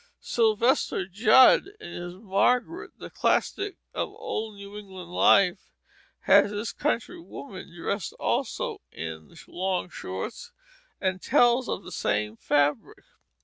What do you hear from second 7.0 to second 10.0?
women dressed also in long